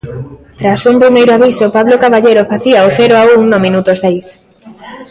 Tras 0.59 0.81
un 0.91 0.95
primeiro 1.03 1.31
aviso, 1.33 1.65
Pablo 1.77 1.95
Caballero 2.03 2.49
facía 2.51 2.87
o 2.87 2.89
cero 2.97 3.15
a 3.17 3.23
un 3.37 3.41
no 3.51 3.59
minuto 3.65 3.91
seis. 4.03 4.25